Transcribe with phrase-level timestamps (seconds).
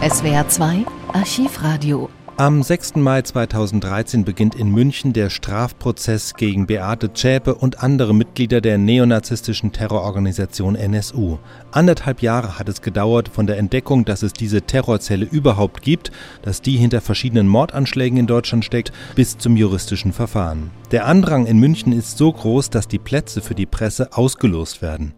[0.00, 2.94] SWR 2 Archivradio am 6.
[2.94, 9.72] Mai 2013 beginnt in München der Strafprozess gegen Beate Zschäpe und andere Mitglieder der neonazistischen
[9.72, 11.38] Terrororganisation NSU.
[11.72, 16.12] Anderthalb Jahre hat es gedauert von der Entdeckung, dass es diese Terrorzelle überhaupt gibt,
[16.42, 20.70] dass die hinter verschiedenen Mordanschlägen in Deutschland steckt, bis zum juristischen Verfahren.
[20.92, 25.12] Der Andrang in München ist so groß, dass die Plätze für die Presse ausgelost werden.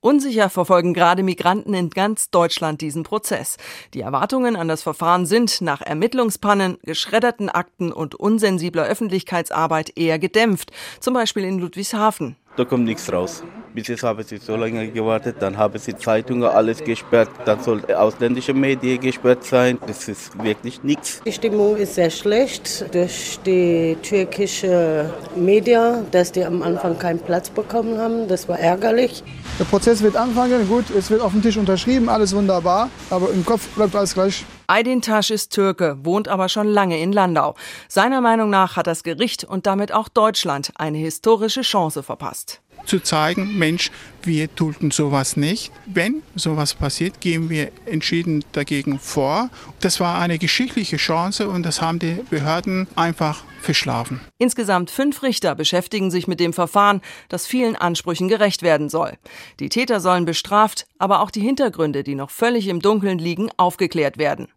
[0.00, 3.56] Unsicher verfolgen gerade Migranten in ganz Deutschland diesen Prozess.
[3.94, 10.70] Die Erwartungen an das Verfahren sind nach Ermittlungspannen, geschredderten Akten und unsensibler Öffentlichkeitsarbeit eher gedämpft,
[11.00, 12.36] zum Beispiel in Ludwigshafen.
[12.56, 13.42] Da kommt nichts raus.
[13.76, 17.84] Bis jetzt haben sie so lange gewartet, dann haben sie Zeitungen alles gesperrt, dann soll
[17.92, 19.78] ausländische Medien gesperrt sein.
[19.86, 21.20] Das ist wirklich nichts.
[21.26, 27.50] Die Stimmung ist sehr schlecht durch die türkische Medien, dass die am Anfang keinen Platz
[27.50, 28.26] bekommen haben.
[28.28, 29.22] Das war ärgerlich.
[29.58, 33.44] Der Prozess wird anfangen, gut, es wird auf dem Tisch unterschrieben, alles wunderbar, aber im
[33.44, 34.46] Kopf bleibt alles gleich.
[34.68, 37.54] Aydin Tasch ist Türke, wohnt aber schon lange in Landau.
[37.88, 43.00] Seiner Meinung nach hat das Gericht und damit auch Deutschland eine historische Chance verpasst zu
[43.00, 43.90] zeigen, Mensch,
[44.22, 45.70] wir dulden sowas nicht.
[45.86, 49.50] Wenn sowas passiert, gehen wir entschieden dagegen vor.
[49.80, 54.20] Das war eine geschichtliche Chance und das haben die Behörden einfach verschlafen.
[54.38, 59.12] Insgesamt fünf Richter beschäftigen sich mit dem Verfahren, das vielen Ansprüchen gerecht werden soll.
[59.60, 64.18] Die Täter sollen bestraft, aber auch die Hintergründe, die noch völlig im Dunkeln liegen, aufgeklärt
[64.18, 64.48] werden.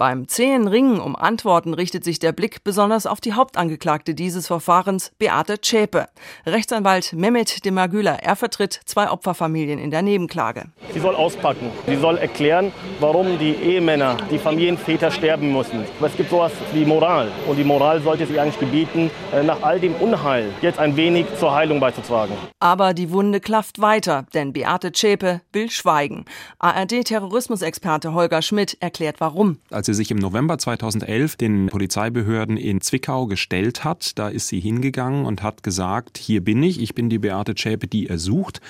[0.00, 5.12] Beim zähen Ringen um Antworten richtet sich der Blick besonders auf die Hauptangeklagte dieses Verfahrens,
[5.18, 6.06] Beate Zschäpe.
[6.46, 10.64] Rechtsanwalt Mehmet Demagüler, er vertritt zwei Opferfamilien in der Nebenklage.
[10.94, 11.70] Sie soll auspacken.
[11.86, 15.84] Sie soll erklären, warum die Ehemänner, die Familienväter sterben mussten.
[16.00, 17.30] Es gibt sowas wie Moral.
[17.46, 21.26] Und die Moral sollte sie eigentlich gebieten, äh, nach all dem Unheil jetzt ein wenig
[21.38, 22.32] zur Heilung beizutragen.
[22.58, 26.26] Aber die Wunde klafft weiter, denn Beate Zschäpe will schweigen.
[26.58, 29.58] ARD-Terrorismusexperte Holger Schmidt erklärt warum.
[29.70, 34.60] Als sie sich im November 2011 den Polizeibehörden in Zwickau gestellt hat, da ist sie
[34.60, 38.60] hingegangen und hat gesagt, hier bin ich, ich bin die Beate Zschäpe, die er sucht.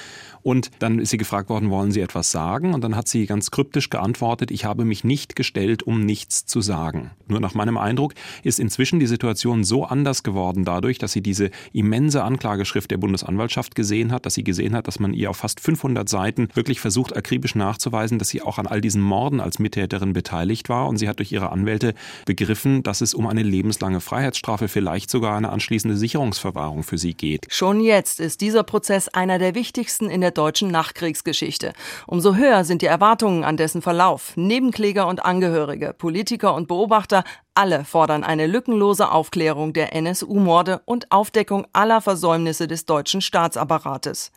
[0.42, 2.74] Und dann ist sie gefragt worden, wollen Sie etwas sagen?
[2.74, 6.60] Und dann hat sie ganz kryptisch geantwortet, ich habe mich nicht gestellt, um nichts zu
[6.60, 7.10] sagen.
[7.28, 11.50] Nur nach meinem Eindruck ist inzwischen die Situation so anders geworden dadurch, dass sie diese
[11.72, 15.60] immense Anklageschrift der Bundesanwaltschaft gesehen hat, dass sie gesehen hat, dass man ihr auf fast
[15.60, 20.12] 500 Seiten wirklich versucht, akribisch nachzuweisen, dass sie auch an all diesen Morden als Mittäterin
[20.12, 20.88] beteiligt war.
[20.88, 25.36] Und sie hat durch ihre Anwälte begriffen, dass es um eine lebenslange Freiheitsstrafe, vielleicht sogar
[25.36, 27.46] eine anschließende Sicherungsverwahrung für sie geht.
[27.50, 31.72] Schon jetzt ist dieser Prozess einer der wichtigsten in der der deutschen Nachkriegsgeschichte.
[32.06, 34.36] Umso höher sind die Erwartungen an dessen Verlauf.
[34.36, 37.24] Nebenkläger und Angehörige, Politiker und Beobachter,
[37.54, 44.30] alle fordern eine lückenlose Aufklärung der NSU-Morde und Aufdeckung aller Versäumnisse des deutschen Staatsapparates.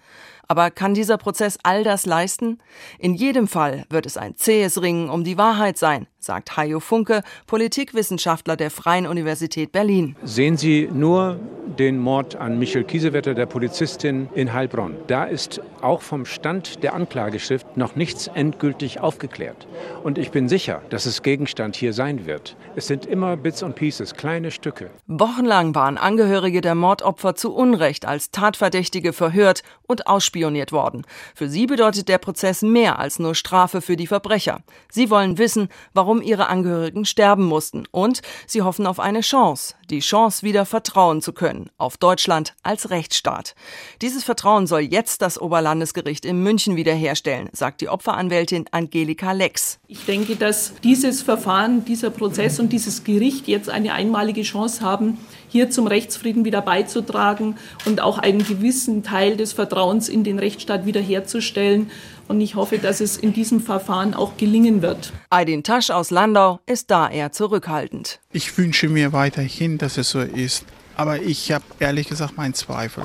[0.53, 2.59] Aber kann dieser Prozess all das leisten?
[2.99, 7.23] In jedem Fall wird es ein zähes Ringen um die Wahrheit sein, sagt Hajo Funke,
[7.47, 10.15] Politikwissenschaftler der Freien Universität Berlin.
[10.23, 11.39] Sehen Sie nur
[11.79, 14.93] den Mord an Michel Kiesewetter, der Polizistin in Heilbronn.
[15.07, 19.65] Da ist auch vom Stand der Anklageschrift noch nichts endgültig aufgeklärt.
[20.03, 22.55] Und ich bin sicher, dass es Gegenstand hier sein wird.
[22.75, 24.91] Es sind immer Bits und Pieces, kleine Stücke.
[25.07, 31.05] Wochenlang waren Angehörige der Mordopfer zu Unrecht als Tatverdächtige verhört und ausspioniert worden.
[31.35, 34.61] Für sie bedeutet der Prozess mehr als nur Strafe für die Verbrecher.
[34.91, 39.99] Sie wollen wissen, warum ihre Angehörigen sterben mussten und sie hoffen auf eine Chance, die
[39.99, 43.55] Chance wieder vertrauen zu können auf Deutschland als Rechtsstaat.
[44.01, 49.79] Dieses Vertrauen soll jetzt das Oberlandesgericht in München wiederherstellen, sagt die Opferanwältin Angelika Lex.
[49.87, 55.17] Ich denke, dass dieses Verfahren, dieser Prozess und dieses Gericht jetzt eine einmalige Chance haben,
[55.53, 60.85] hier zum Rechtsfrieden wieder beizutragen und auch einen gewissen Teil des Vertrauens in den Rechtsstaat
[60.85, 61.91] wiederherzustellen.
[62.27, 65.13] Und ich hoffe, dass es in diesem Verfahren auch gelingen wird.
[65.29, 68.19] Aydin Tasch aus Landau ist da eher zurückhaltend.
[68.31, 70.65] Ich wünsche mir weiterhin, dass es so ist.
[70.95, 73.03] Aber ich habe ehrlich gesagt meinen Zweifel.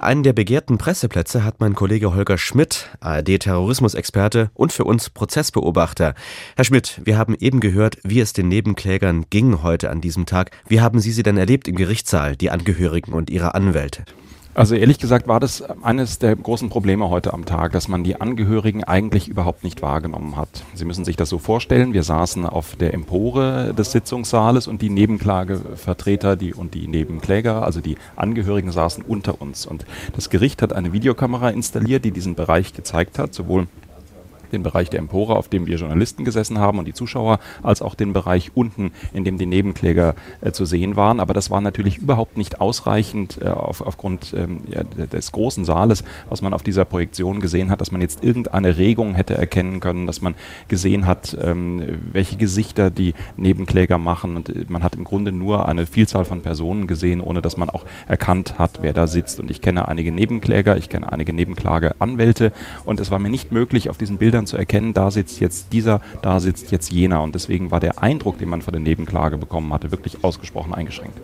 [0.00, 6.14] Einen der begehrten Presseplätze hat mein Kollege Holger Schmidt, ARD-Terrorismusexperte und für uns Prozessbeobachter.
[6.56, 10.52] Herr Schmidt, wir haben eben gehört, wie es den Nebenklägern ging heute an diesem Tag.
[10.66, 14.06] Wie haben Sie sie denn erlebt im Gerichtssaal, die Angehörigen und ihre Anwälte?
[14.52, 18.20] Also ehrlich gesagt war das eines der großen Probleme heute am Tag, dass man die
[18.20, 20.64] Angehörigen eigentlich überhaupt nicht wahrgenommen hat.
[20.74, 24.90] Sie müssen sich das so vorstellen, wir saßen auf der Empore des Sitzungssaales und die
[24.90, 29.66] Nebenklagevertreter die, und die Nebenkläger, also die Angehörigen saßen unter uns.
[29.66, 29.86] Und
[30.16, 33.68] das Gericht hat eine Videokamera installiert, die diesen Bereich gezeigt hat, sowohl
[34.52, 37.94] den Bereich der Empore, auf dem wir Journalisten gesessen haben und die Zuschauer, als auch
[37.94, 41.20] den Bereich unten, in dem die Nebenkläger äh, zu sehen waren.
[41.20, 46.04] Aber das war natürlich überhaupt nicht ausreichend äh, auf, aufgrund ähm, ja, des großen Saales,
[46.28, 50.06] was man auf dieser Projektion gesehen hat, dass man jetzt irgendeine Regung hätte erkennen können,
[50.06, 50.34] dass man
[50.68, 51.82] gesehen hat, ähm,
[52.12, 54.36] welche Gesichter die Nebenkläger machen.
[54.36, 57.70] Und äh, man hat im Grunde nur eine Vielzahl von Personen gesehen, ohne dass man
[57.70, 59.40] auch erkannt hat, wer da sitzt.
[59.40, 62.52] Und ich kenne einige Nebenkläger, ich kenne einige Nebenklageanwälte
[62.84, 66.00] und es war mir nicht möglich, auf diesen Bildern zu erkennen, da sitzt jetzt dieser,
[66.22, 67.22] da sitzt jetzt jener.
[67.22, 71.18] Und deswegen war der Eindruck, den man von der Nebenklage bekommen hatte, wirklich ausgesprochen eingeschränkt.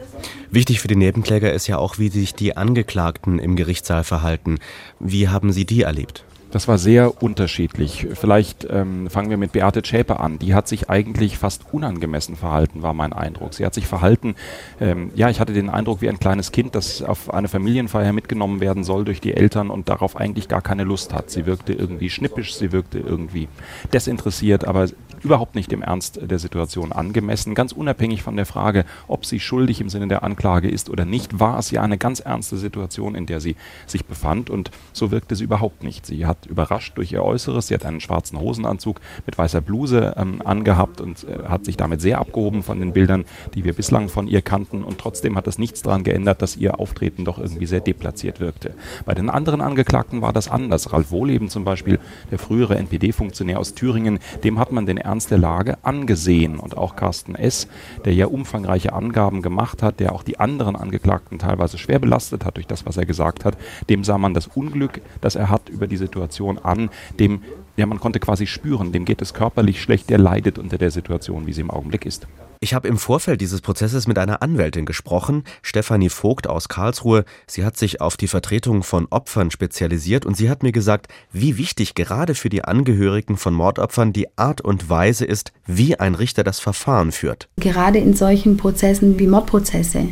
[0.51, 4.59] Wichtig für die Nebenkläger ist ja auch, wie sich die Angeklagten im Gerichtssaal verhalten.
[5.01, 6.25] Wie haben Sie die erlebt?
[6.51, 8.07] Das war sehr unterschiedlich.
[8.15, 10.39] Vielleicht ähm, fangen wir mit Beate Zschäpe an.
[10.39, 13.53] Die hat sich eigentlich fast unangemessen verhalten, war mein Eindruck.
[13.53, 14.37] Sie hat sich verhalten,
[14.81, 18.61] ähm, ja, ich hatte den Eindruck wie ein kleines Kind, das auf eine Familienfeier mitgenommen
[18.61, 21.31] werden soll durch die Eltern und darauf eigentlich gar keine Lust hat.
[21.31, 23.49] Sie wirkte irgendwie schnippisch, sie wirkte irgendwie
[23.93, 24.87] desinteressiert, aber
[25.27, 27.57] überhaupt nicht dem Ernst der Situation angemessen.
[27.57, 31.41] Ganz unabhängig von der Frage, ob sie schuldig im Sinne der Anklage ist oder nicht,
[31.41, 33.57] war es ja eine ganz ernste Situation, in der sie
[33.87, 36.07] sich befand und so wirkte sie überhaupt nicht.
[36.07, 40.41] Sie hat überrascht durch ihr Äußeres, sie hat einen schwarzen Hosenanzug mit weißer Bluse ähm,
[40.45, 43.25] angehabt und äh, hat sich damit sehr abgehoben von den Bildern,
[43.55, 46.79] die wir bislang von ihr kannten und trotzdem hat das nichts daran geändert, dass ihr
[46.79, 48.75] Auftreten doch irgendwie sehr deplatziert wirkte.
[49.05, 50.93] Bei den anderen Angeklagten war das anders.
[50.93, 51.99] Ralf Wohleben zum Beispiel,
[52.31, 56.59] der frühere NPD-Funktionär aus Thüringen, dem hat man den Ernst der Lage angesehen.
[56.59, 57.69] Und auch Carsten S.,
[58.05, 62.57] der ja umfangreiche Angaben gemacht hat, der auch die anderen Angeklagten teilweise schwer belastet hat
[62.57, 63.57] durch das, was er gesagt hat,
[63.89, 67.43] dem sah man das Unglück, das er hat über die Situation an, dem
[67.77, 71.47] ja, man konnte quasi spüren, dem geht es körperlich schlecht, der leidet unter der Situation,
[71.47, 72.27] wie sie im Augenblick ist.
[72.67, 77.25] Ich habe im Vorfeld dieses Prozesses mit einer Anwältin gesprochen, Stefanie Vogt aus Karlsruhe.
[77.47, 81.59] Sie hat sich auf die Vertretung von Opfern spezialisiert und sie hat mir gesagt, wie
[81.59, 86.43] wichtig gerade für die Angehörigen von Mordopfern die Art und Weise ist, wie ein Richter
[86.43, 87.49] das Verfahren führt.
[87.59, 90.09] Gerade in solchen Prozessen wie Mordprozesse,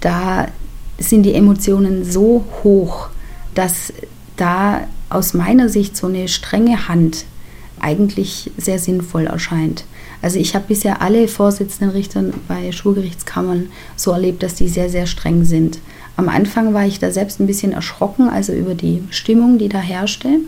[0.00, 0.48] da
[0.96, 3.10] sind die Emotionen so hoch,
[3.54, 3.92] dass
[4.38, 7.26] da aus meiner Sicht so eine strenge Hand
[7.80, 9.84] eigentlich sehr sinnvoll erscheint.
[10.22, 15.06] Also ich habe bisher alle Vorsitzenden Richter bei Schulgerichtskammern so erlebt, dass die sehr, sehr
[15.06, 15.78] streng sind.
[16.16, 19.78] Am Anfang war ich da selbst ein bisschen erschrocken, also über die Stimmung, die da
[19.78, 20.40] herrschte,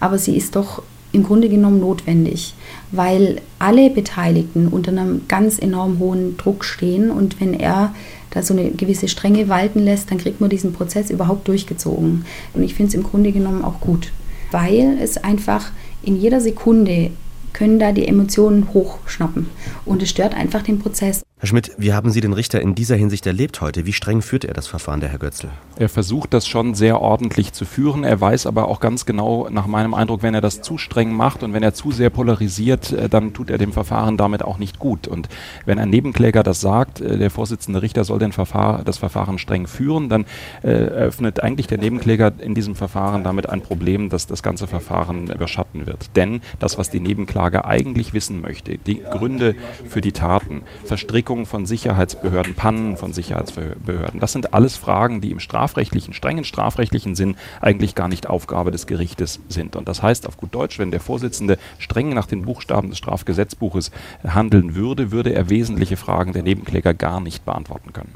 [0.00, 0.82] aber sie ist doch
[1.12, 2.54] im Grunde genommen notwendig,
[2.92, 7.94] weil alle Beteiligten unter einem ganz enorm hohen Druck stehen und wenn er
[8.30, 12.24] da so eine gewisse Strenge walten lässt, dann kriegt man diesen Prozess überhaupt durchgezogen.
[12.54, 14.12] Und ich finde es im Grunde genommen auch gut,
[14.52, 15.72] weil es einfach
[16.02, 17.10] in jeder Sekunde
[17.52, 19.48] können da die Emotionen hochschnappen.
[19.84, 21.22] Und es stört einfach den Prozess.
[21.40, 23.86] Herr Schmidt, wie haben Sie den Richter in dieser Hinsicht erlebt heute?
[23.86, 25.48] Wie streng führt er das Verfahren, der Herr Götzl?
[25.76, 28.04] Er versucht das schon sehr ordentlich zu führen.
[28.04, 31.42] Er weiß aber auch ganz genau, nach meinem Eindruck, wenn er das zu streng macht
[31.42, 34.78] und wenn er zu sehr polarisiert, äh, dann tut er dem Verfahren damit auch nicht
[34.78, 35.08] gut.
[35.08, 35.30] Und
[35.64, 39.66] wenn ein Nebenkläger das sagt, äh, der Vorsitzende Richter soll den Verfahren, das Verfahren streng
[39.66, 40.26] führen, dann
[40.62, 45.30] äh, eröffnet eigentlich der Nebenkläger in diesem Verfahren damit ein Problem, dass das ganze Verfahren
[45.30, 46.14] überschatten wird.
[46.16, 49.54] Denn das, was die Nebenklage eigentlich wissen möchte, die Gründe
[49.88, 54.18] für die Taten, Verstrickung, Entdeckung von Sicherheitsbehörden, Pannen von Sicherheitsbehörden.
[54.18, 58.88] Das sind alles Fragen, die im strafrechtlichen, strengen strafrechtlichen Sinn eigentlich gar nicht Aufgabe des
[58.88, 59.76] Gerichtes sind.
[59.76, 63.92] Und das heißt auf gut Deutsch, wenn der Vorsitzende streng nach den Buchstaben des Strafgesetzbuches
[64.26, 68.14] handeln würde, würde er wesentliche Fragen der Nebenkläger gar nicht beantworten können.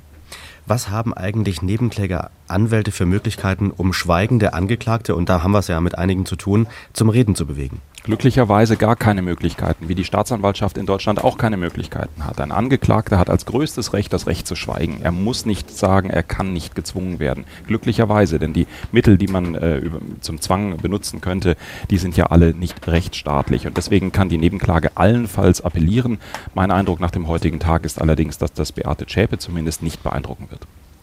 [0.67, 5.81] Was haben eigentlich Nebenklägeranwälte für Möglichkeiten, um schweigende Angeklagte, und da haben wir es ja
[5.81, 7.81] mit einigen zu tun, zum Reden zu bewegen?
[8.05, 12.41] Glücklicherweise gar keine Möglichkeiten, wie die Staatsanwaltschaft in Deutschland auch keine Möglichkeiten hat.
[12.41, 15.01] Ein Angeklagter hat als größtes Recht das Recht zu schweigen.
[15.03, 17.45] Er muss nicht sagen, er kann nicht gezwungen werden.
[17.67, 19.81] Glücklicherweise, denn die Mittel, die man äh,
[20.21, 21.57] zum Zwang benutzen könnte,
[21.91, 23.67] die sind ja alle nicht rechtsstaatlich.
[23.67, 26.19] Und deswegen kann die Nebenklage allenfalls appellieren.
[26.55, 30.51] Mein Eindruck nach dem heutigen Tag ist allerdings, dass das Beate Zschäpe zumindest nicht beeindrucken
[30.51, 30.61] wird.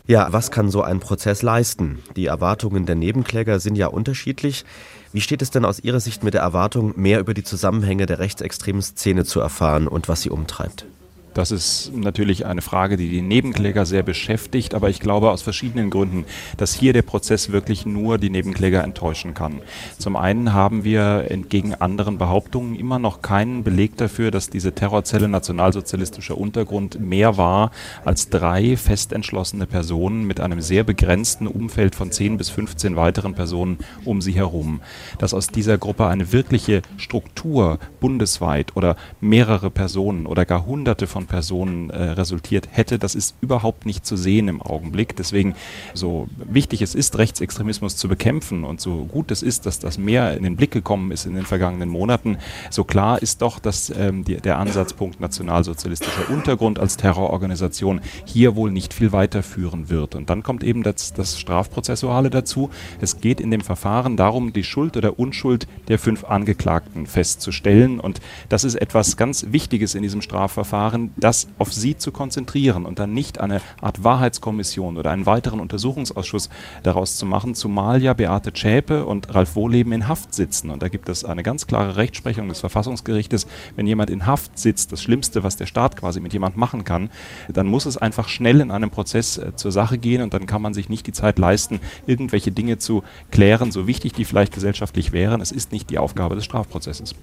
[0.08, 2.00] Ja, was kann so ein Prozess leisten?
[2.15, 4.65] Die Erwartungen der Nebenkläger sind ja unterschiedlich.
[5.13, 8.20] Wie steht es denn aus Ihrer Sicht mit der Erwartung, mehr über die Zusammenhänge der
[8.20, 10.86] rechtsextremen Szene zu erfahren und was sie umtreibt?
[11.33, 15.89] Das ist natürlich eine Frage, die die Nebenkläger sehr beschäftigt, aber ich glaube aus verschiedenen
[15.89, 16.25] Gründen,
[16.57, 19.61] dass hier der Prozess wirklich nur die Nebenkläger enttäuschen kann.
[19.97, 25.29] Zum einen haben wir entgegen anderen Behauptungen immer noch keinen Beleg dafür, dass diese Terrorzelle
[25.29, 27.71] nationalsozialistischer Untergrund mehr war
[28.03, 33.35] als drei fest entschlossene Personen mit einem sehr begrenzten Umfeld von 10 bis 15 weiteren
[33.35, 34.81] Personen um sie herum.
[35.17, 41.21] Dass aus dieser Gruppe eine wirkliche Struktur bundesweit oder mehrere Personen oder gar hunderte von
[41.22, 43.00] von Personen äh, resultiert hätte.
[43.00, 45.16] Das ist überhaupt nicht zu sehen im Augenblick.
[45.16, 45.56] Deswegen,
[45.94, 50.36] so wichtig es ist, Rechtsextremismus zu bekämpfen und so gut es ist, dass das mehr
[50.36, 52.38] in den Blick gekommen ist in den vergangenen Monaten,
[52.70, 58.72] so klar ist doch, dass ähm, die, der Ansatzpunkt nationalsozialistischer Untergrund als Terrororganisation hier wohl
[58.72, 60.16] nicht viel weiterführen wird.
[60.16, 62.70] Und dann kommt eben das, das Strafprozessuale dazu.
[63.00, 68.00] Es geht in dem Verfahren darum, die Schuld oder Unschuld der fünf Angeklagten festzustellen.
[68.00, 73.00] Und das ist etwas ganz Wichtiges in diesem Strafverfahren, das auf sie zu konzentrieren und
[73.00, 76.50] dann nicht eine Art Wahrheitskommission oder einen weiteren Untersuchungsausschuss
[76.84, 80.70] daraus zu machen, zumal ja Beate Zschäpe und Ralf Wohleben in Haft sitzen.
[80.70, 84.91] Und da gibt es eine ganz klare Rechtsprechung des Verfassungsgerichtes, wenn jemand in Haft sitzt,
[84.91, 87.10] das Schlimmste, was der Staat quasi mit jemand machen kann,
[87.50, 90.62] dann muss es einfach schnell in einem Prozess äh, zur Sache gehen und dann kann
[90.62, 95.12] man sich nicht die Zeit leisten, irgendwelche Dinge zu klären, so wichtig die vielleicht gesellschaftlich
[95.12, 95.41] wären.
[95.41, 97.15] Es ist nicht die Aufgabe des Strafprozesses.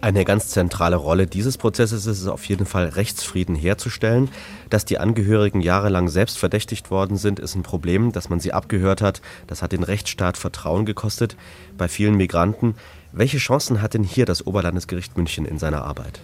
[0.00, 2.88] Eine ganz zentrale Rolle dieses Prozesses ist es auf jeden Fall,
[3.26, 4.30] Rechtsfrieden herzustellen.
[4.70, 8.12] Dass die Angehörigen jahrelang selbst verdächtigt worden sind, ist ein Problem.
[8.12, 11.36] Dass man sie abgehört hat, das hat den Rechtsstaat Vertrauen gekostet
[11.76, 12.76] bei vielen Migranten.
[13.12, 16.20] Welche Chancen hat denn hier das Oberlandesgericht München in seiner Arbeit?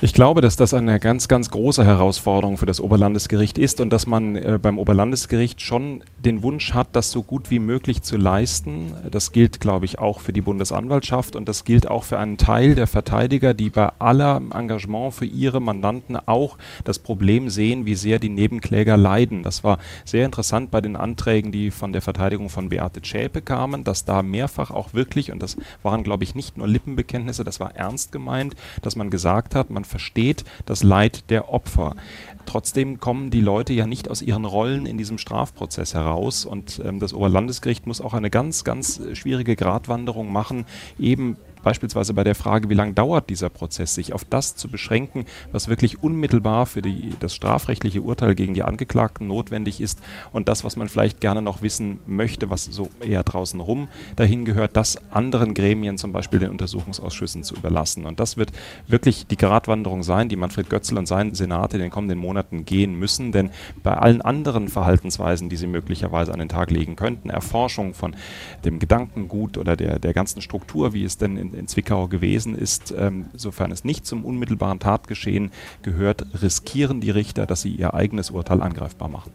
[0.00, 4.06] Ich glaube, dass das eine ganz, ganz große Herausforderung für das Oberlandesgericht ist und dass
[4.06, 8.92] man äh, beim Oberlandesgericht schon den Wunsch hat, das so gut wie möglich zu leisten.
[9.10, 12.74] Das gilt, glaube ich, auch für die Bundesanwaltschaft und das gilt auch für einen Teil
[12.74, 18.18] der Verteidiger, die bei aller Engagement für ihre Mandanten auch das Problem sehen, wie sehr
[18.18, 19.42] die Nebenkläger leiden.
[19.42, 23.84] Das war sehr interessant bei den Anträgen, die von der Verteidigung von Beate Zschäpe kamen,
[23.84, 27.76] dass da mehrfach auch wirklich, und das waren, glaube ich, nicht nur Lippenbekenntnisse, das war
[27.76, 31.94] ernst gemeint, dass man gesagt hat, man man versteht das Leid der Opfer.
[32.46, 37.00] Trotzdem kommen die Leute ja nicht aus ihren Rollen in diesem Strafprozess heraus und ähm,
[37.00, 40.64] das Oberlandesgericht muss auch eine ganz, ganz schwierige Gratwanderung machen,
[40.98, 45.24] eben beispielsweise bei der Frage, wie lange dauert dieser Prozess, sich auf das zu beschränken,
[45.50, 50.00] was wirklich unmittelbar für die, das strafrechtliche Urteil gegen die Angeklagten notwendig ist
[50.32, 54.44] und das, was man vielleicht gerne noch wissen möchte, was so eher draußen rum dahin
[54.44, 58.06] gehört, das anderen Gremien, zum Beispiel den Untersuchungsausschüssen, zu überlassen.
[58.06, 58.52] Und das wird
[58.86, 62.98] wirklich die Gratwanderung sein, die Manfred Götzl und sein Senat in den kommenden Monaten gehen
[62.98, 63.50] müssen, denn
[63.82, 68.14] bei allen anderen Verhaltensweisen, die sie möglicherweise an den Tag legen könnten, Erforschung von
[68.64, 72.94] dem Gedankengut oder der, der ganzen Struktur, wie es denn in, in Zwickau gewesen ist,
[72.96, 75.50] ähm, sofern es nicht zum unmittelbaren Tatgeschehen
[75.82, 79.32] gehört, riskieren die Richter, dass sie ihr eigenes Urteil angreifbar machen.